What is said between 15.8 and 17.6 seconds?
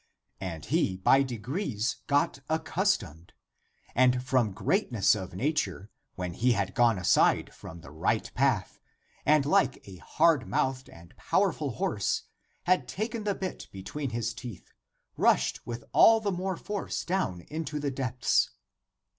all the more force down